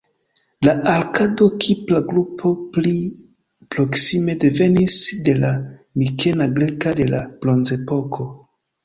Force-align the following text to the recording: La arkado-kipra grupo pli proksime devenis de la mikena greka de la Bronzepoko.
La 0.67 0.71
arkado-kipra 0.91 1.99
grupo 2.07 2.53
pli 2.77 2.93
proksime 3.75 4.35
devenis 4.45 4.95
de 5.29 5.35
la 5.43 5.53
mikena 6.05 6.49
greka 6.57 6.95
de 7.03 7.07
la 7.13 7.21
Bronzepoko. 7.45 8.27